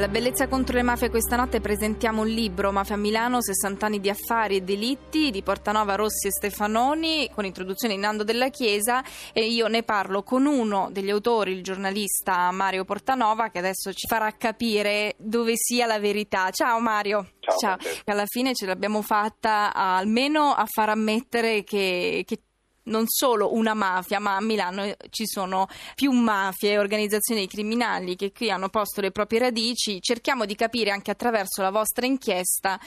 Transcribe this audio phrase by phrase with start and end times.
[0.00, 4.08] La bellezza contro le mafie questa notte presentiamo un libro Mafia Milano 60 anni di
[4.08, 9.44] affari e delitti di Portanova Rossi e Stefanoni con introduzione di Nando della Chiesa e
[9.44, 14.34] io ne parlo con uno degli autori, il giornalista Mario Portanova che adesso ci farà
[14.38, 16.48] capire dove sia la verità.
[16.48, 17.32] Ciao Mario.
[17.38, 17.58] Ciao.
[17.58, 17.76] Ciao.
[18.06, 22.40] Alla fine ce l'abbiamo fatta almeno a far ammettere che, che
[22.84, 28.32] non solo una mafia, ma a Milano ci sono più mafie e organizzazioni criminali che
[28.32, 30.00] qui hanno posto le proprie radici.
[30.00, 32.78] Cerchiamo di capire anche attraverso la vostra inchiesta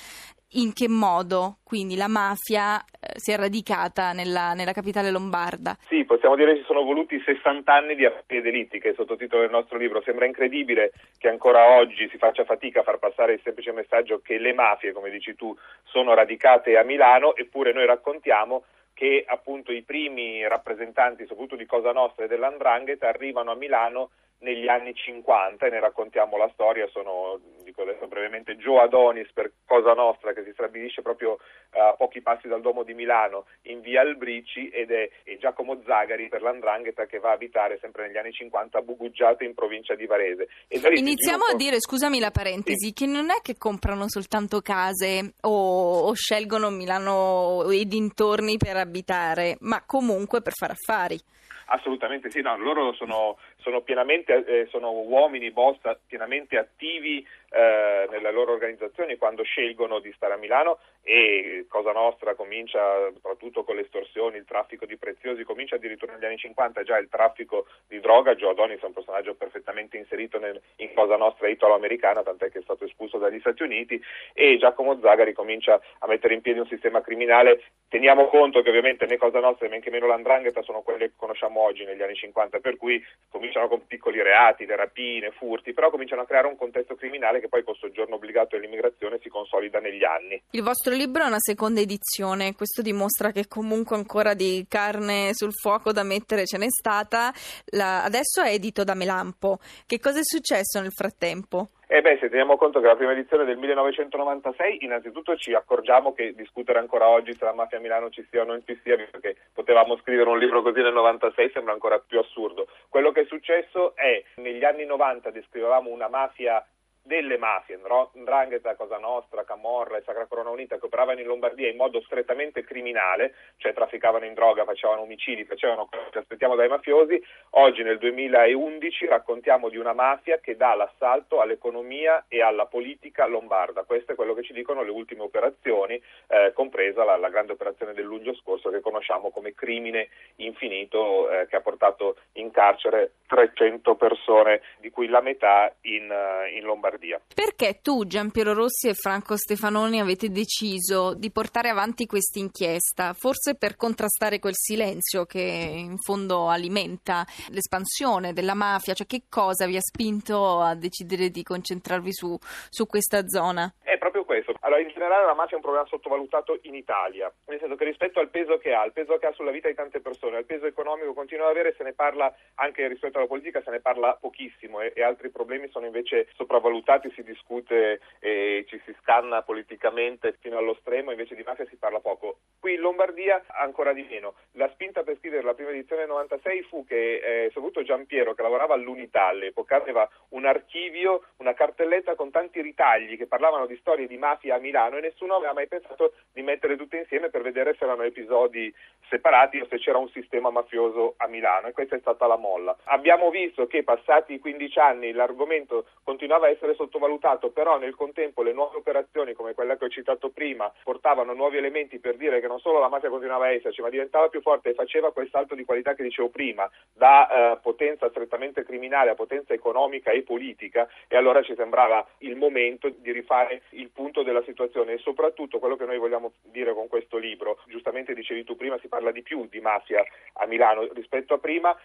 [0.55, 5.75] in che modo quindi la mafia eh, si è radicata nella, nella, capitale lombarda.
[5.87, 8.95] Sì, possiamo dire che ci sono voluti 60 anni di affari delitti, che è il
[8.95, 10.01] sottotitolo del nostro libro.
[10.03, 14.37] Sembra incredibile che ancora oggi si faccia fatica a far passare il semplice messaggio che
[14.37, 19.81] le mafie, come dici tu, sono radicate a Milano, eppure noi raccontiamo che appunto i
[19.81, 24.11] primi rappresentanti, soprattutto di Cosa Nostra e dell'Andrangheta, arrivano a Milano
[24.43, 29.51] negli anni 50 e ne raccontiamo la storia, sono, dico adesso brevemente, Joe Adonis per
[29.65, 31.39] Cosa Nostra che si stabilisce proprio
[31.71, 36.29] eh, a pochi passi dal Duomo di Milano in via Albrici ed è, Giacomo Zagari
[36.29, 40.05] per l'Andrangheta che va a abitare sempre negli anni 50 a Buguggiate in provincia di
[40.05, 40.47] Varese.
[40.67, 42.93] Iniziamo a dire, scusami la parentesi, sì.
[42.93, 49.57] che non è che comprano soltanto case o, o scelgono Milano e dintorni per abitare,
[49.61, 51.19] ma comunque per fare affari.
[51.67, 58.31] Assolutamente sì, no, loro sono, sono, pienamente, eh, sono uomini, boss pienamente attivi eh, nelle
[58.31, 63.81] loro organizzazioni quando scelgono di stare a Milano e Cosa Nostra comincia soprattutto con le
[63.81, 68.35] estorsioni, il traffico di preziosi, comincia addirittura negli anni 50 già il traffico di droga,
[68.35, 72.63] Joe Adonis è un personaggio perfettamente inserito nel, in Cosa Nostra italo-americana, tant'è che è
[72.63, 74.01] stato espulso dagli Stati Uniti
[74.33, 79.05] e Giacomo Zagari comincia a mettere in piedi un sistema criminale, teniamo conto che ovviamente
[79.05, 82.77] né Cosa Nostra né meno l'Andrangheta sono quelle che conosciamo oggi negli anni 50, per
[82.77, 87.39] cui cominciano con piccoli reati, le rapine, furti, però cominciano a creare un contesto criminale
[87.39, 90.41] che poi col soggiorno obbligato e l'immigrazione si consolida negli anni.
[90.51, 95.53] Il vostro libro è una seconda edizione, questo dimostra che comunque ancora di carne sul
[95.53, 97.31] fuoco da mettere ce n'è stata.
[97.71, 98.03] La...
[98.03, 99.59] adesso è edito da Melampo.
[99.85, 101.69] Che cosa è successo nel frattempo?
[101.87, 106.33] Eh beh, se teniamo conto che la prima edizione del 1996, innanzitutto ci accorgiamo che
[106.33, 109.35] discutere ancora oggi se la mafia a Milano ci sia o non ci sia, perché
[109.53, 112.67] potevamo scrivere un libro così nel 96, sembra ancora più assurdo.
[112.89, 116.65] Quello che è successo è, negli anni 90 descrivevamo una mafia
[117.03, 117.79] delle mafie,
[118.13, 122.63] Ndrangheta, Cosa Nostra, Camorra e Sacra Corona Unita, che operavano in Lombardia in modo strettamente
[122.63, 127.21] criminale, cioè trafficavano in droga, facevano omicidi, facevano quello che aspettiamo dai mafiosi,
[127.51, 133.83] oggi nel 2011 raccontiamo di una mafia che dà l'assalto all'economia e alla politica lombarda.
[133.83, 137.93] Questo è quello che ci dicono le ultime operazioni, eh, compresa la, la, grande operazione
[137.93, 143.95] del luglio scorso che conosciamo come crimine infinito, eh, che ha portato in carcere 300
[143.95, 146.92] persone, di cui la metà in, uh, in Lombardia.
[146.93, 147.21] Lombardia.
[147.33, 153.13] Perché tu, Giampiero Rossi e Franco Stefanoni avete deciso di portare avanti questa inchiesta?
[153.13, 158.93] Forse per contrastare quel silenzio che in fondo alimenta l'espansione della mafia?
[158.93, 162.37] Cioè che cosa vi ha spinto a decidere di concentrarvi su,
[162.69, 163.73] su questa zona?
[164.03, 164.53] Proprio questo.
[164.59, 168.19] Allora, in generale la mafia è un problema sottovalutato in Italia, nel senso che rispetto
[168.19, 170.65] al peso che ha, il peso che ha sulla vita di tante persone, al peso
[170.65, 174.81] economico continua ad avere, se ne parla anche rispetto alla politica, se ne parla pochissimo
[174.81, 180.57] e, e altri problemi sono invece sopravvalutati, si discute e ci si scanna politicamente fino
[180.57, 182.39] allo stremo, invece di mafia si parla poco.
[182.63, 184.35] Qui in Lombardia ancora di meno.
[184.53, 188.41] La spinta per scrivere la prima edizione del 96 fu che eh, soprattutto Giampiero, che
[188.41, 194.07] lavorava all'Unità all'epoca, aveva un archivio, una cartelletta con tanti ritagli che parlavano di storie
[194.07, 197.75] di mafia a Milano e nessuno aveva mai pensato di mettere tutte insieme per vedere
[197.77, 198.73] se erano episodi
[199.13, 202.75] separati o se c'era un sistema mafioso a Milano e questa è stata la molla.
[202.85, 208.53] Abbiamo visto che passati 15 anni l'argomento continuava a essere sottovalutato, però nel contempo le
[208.53, 212.59] nuove operazioni come quella che ho citato prima portavano nuovi elementi per dire che non
[212.59, 215.63] solo la mafia continuava a esserci, ma diventava più forte e faceva quel salto di
[215.63, 221.15] qualità che dicevo prima, da eh, potenza strettamente criminale a potenza economica e politica e
[221.15, 225.85] allora ci sembrava il momento di rifare il punto della situazione e soprattutto quello che
[225.85, 229.59] noi vogliamo dire con questo libro, giustamente dicevi tu prima, si parla di più di
[229.59, 230.03] mafia
[230.33, 231.75] a Milano rispetto a prima,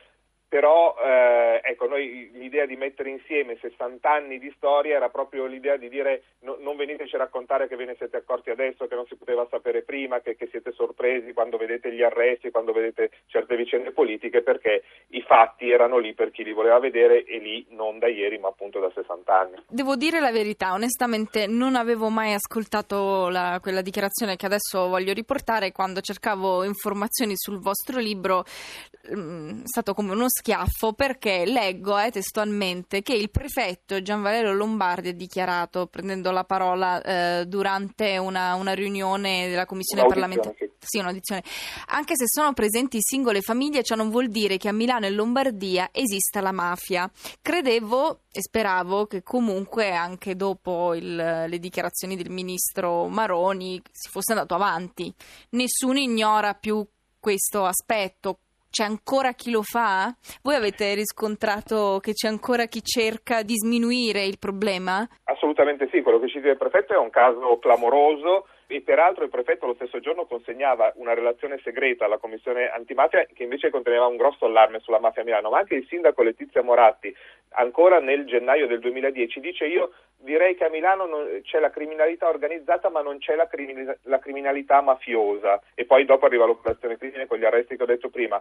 [0.48, 5.76] però eh, ecco, noi l'idea di mettere insieme 60 anni di storia era proprio l'idea
[5.76, 9.06] di dire no, non veniteci a raccontare che ve ne siete accorti adesso, che non
[9.06, 13.56] si poteva sapere prima, che, che, siete sorpresi quando vedete gli arresti, quando vedete certe
[13.56, 17.98] vicende politiche, perché i fatti erano lì per chi li voleva vedere e lì non
[17.98, 19.56] da ieri ma appunto da 60 anni.
[19.68, 25.12] Devo dire la verità, onestamente non avevo mai ascoltato la, quella dichiarazione che adesso voglio
[25.12, 28.44] riportare quando cercavo informazioni sul vostro libro,
[29.14, 34.52] mm, è stato come uno schiaffo perché leggo eh, testualmente che il prefetto Gian Valerio
[34.52, 40.70] Lombardi ha dichiarato, prendendo la parola eh, durante una, una, riunione della commissione parlamentare, sì.
[40.78, 41.42] sì, un'audizione,
[41.88, 45.88] anche se sono presenti singole famiglie, ciò non vuol dire che a Milano e Lombardia
[45.90, 47.10] esista la mafia.
[47.42, 54.32] Credevo e speravo che comunque anche dopo il, le dichiarazioni del ministro Maroni si fosse
[54.32, 55.12] andato avanti.
[55.50, 56.86] Nessuno ignora più
[57.18, 58.38] questo aspetto
[58.70, 60.14] c'è ancora chi lo fa?
[60.42, 65.06] Voi avete riscontrato che c'è ancora chi cerca di sminuire il problema?
[65.24, 69.30] Assolutamente sì, quello che ci dice il prefetto è un caso clamoroso e peraltro il
[69.30, 74.16] prefetto lo stesso giorno consegnava una relazione segreta alla commissione antimafia che invece conteneva un
[74.16, 77.14] grosso allarme sulla mafia a Milano, ma anche il sindaco Letizia Moratti
[77.52, 80.54] ancora nel gennaio del 2010 dice io direi
[80.88, 85.60] Milano non, c'è la criminalità organizzata ma non c'è la, crimin- la, criminalità mafiosa.
[85.74, 88.40] E poi dopo arriva l'operazione crimine con gli arresti che ho detto prima.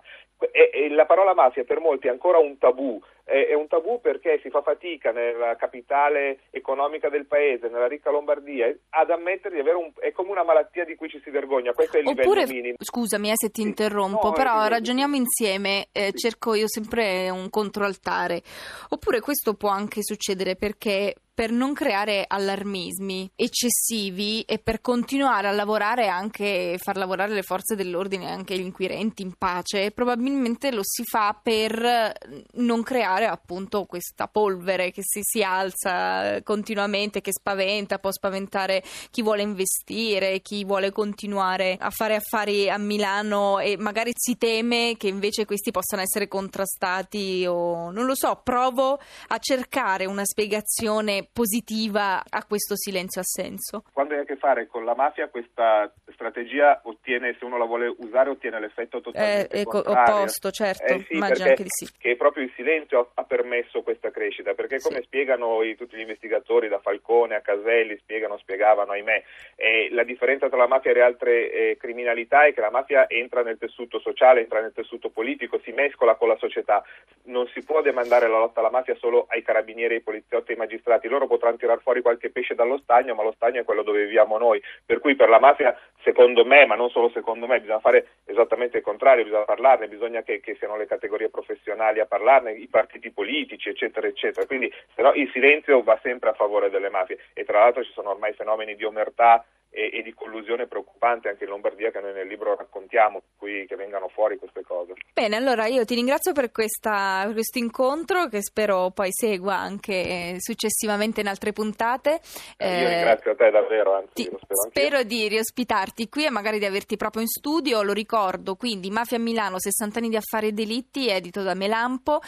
[0.51, 3.01] E, e la parola mafia per molti è ancora un tabù.
[3.23, 8.11] È, è un tabù perché si fa fatica nella capitale economica del paese, nella ricca
[8.11, 11.73] Lombardia ad ammettere di avere un, è come una malattia di cui ci si vergogna.
[11.73, 12.75] Questo è il Oppure, livello minimo.
[12.79, 18.41] scusami eh, se ti interrompo no, però ragioniamo insieme eh, cerco io sempre un controaltare.
[18.89, 25.51] Oppure questo può anche succedere perché per non creare allarmismi eccessivi e per continuare a
[25.51, 30.81] lavorare anche, far lavorare le forze dell'ordine e anche gli inquirenti in pace, probabilmente lo
[30.81, 32.11] si fa per
[32.53, 38.81] non creare appunto questa polvere che si, si alza continuamente, che spaventa, può spaventare
[39.11, 44.95] chi vuole investire, chi vuole continuare a fare affari a Milano e magari si teme
[44.97, 51.25] che invece questi possano essere contrastati o non lo so, provo a cercare una spiegazione
[51.31, 53.83] positiva a questo silenzio assenso?
[53.93, 57.93] Quando hai a che fare con la mafia questa strategia ottiene, se uno la vuole
[57.99, 61.87] usare, ottiene l'effetto totalmente eh, ecco, opposto, certo, eh sì, immagino anche di sì.
[61.95, 65.03] Che proprio il silenzio ha permesso questa crescita, perché come sì.
[65.03, 69.23] spiegano i, tutti gli investigatori, da Falcone a Caselli, spiegano, spiegavano, ahimè,
[69.55, 73.07] eh, la differenza tra la mafia e le altre eh, criminalità è che la mafia
[73.07, 76.83] entra nel tessuto sociale, entra nel tessuto politico, si mescola con la società,
[77.25, 81.07] non si può demandare la lotta alla mafia solo ai carabinieri, ai poliziotti, ai magistrati,
[81.07, 84.37] loro potranno tirare fuori qualche pesce dallo stagno, ma lo stagno è quello dove viviamo
[84.39, 88.07] noi, per cui per la mafia, secondo me, ma non solo secondo me, bisogna fare
[88.23, 92.67] esattamente il contrario, bisogna parlarne, bisogna che, che siano le categorie professionali a parlarne, i
[92.67, 94.47] partiti politici, eccetera, eccetera.
[94.47, 97.91] Quindi se no, il silenzio va sempre a favore delle mafie e tra l'altro ci
[97.91, 99.43] sono ormai fenomeni di omertà
[99.77, 103.75] e, e, di collusione preoccupante anche in Lombardia che noi nel libro raccontiamo, qui che
[103.75, 104.93] vengano fuori queste cose.
[105.13, 111.21] Bene, allora io ti ringrazio per, questa, questo incontro che spero poi segua anche successivamente
[111.21, 112.19] in altre puntate.
[112.57, 116.57] Eh, io ringrazio a te davvero, anzi ti, spero Spero di riospitarti qui e magari
[116.57, 120.51] di averti proprio in studio, lo ricordo, quindi Mafia Milano, 60 anni di affari e
[120.53, 122.19] delitti, edito da Melampo,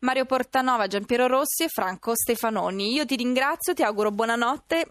[0.00, 2.94] Mario Portanova, Giampiero Rossi e Franco Stefanoni.
[2.94, 4.86] Io ti ringrazio, ti auguro buonanotte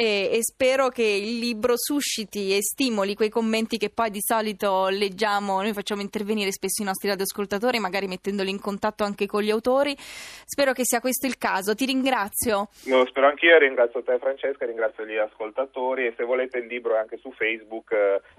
[0.00, 4.88] e, e, spero che il libro susciti e stimoli quei commenti che poi di solito
[4.88, 9.50] leggiamo, noi facciamo intervenire spesso i nostri radioascoltatori, magari mettendoli in contatto anche con gli
[9.50, 9.94] autori.
[9.98, 11.74] Spero che sia questo il caso.
[11.74, 12.68] Ti ringrazio.
[12.86, 16.98] Lo spero anch'io, ringrazio te Francesca, ringrazio gli ascoltatori e se volete il libro è
[16.98, 17.92] anche su Facebook,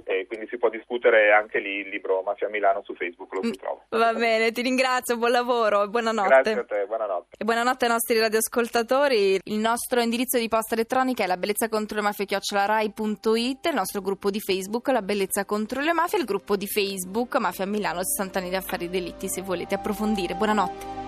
[0.03, 3.49] eh, quindi si può discutere anche lì il libro Mafia Milano su Facebook, lo si
[3.49, 3.81] mm, trova.
[3.89, 6.27] Va bene, ti ringrazio, buon lavoro e buonanotte.
[6.27, 7.35] Grazie a te, buonanotte.
[7.37, 9.39] E buonanotte ai nostri radioascoltatori.
[9.43, 14.01] Il nostro indirizzo di posta elettronica è la bellezza contro le mafie chiocciolarai.it, il nostro
[14.01, 18.39] gruppo di Facebook La bellezza contro le mafie, il gruppo di Facebook Mafia Milano 60
[18.39, 20.35] anni di affari delitti se volete approfondire.
[20.35, 21.00] Buonanotte.